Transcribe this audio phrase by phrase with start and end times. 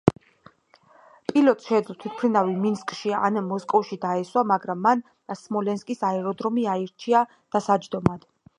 [1.31, 5.05] პილოტს შეეძლო თვითმფრინავი მინსკში ან მოსკოვში დაესვა, მაგრამ მან
[5.43, 7.23] სმოლენსკის აეროდრომი არჩია
[7.57, 8.29] დასაჯდომად.